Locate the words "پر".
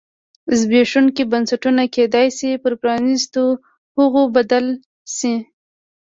2.63-2.73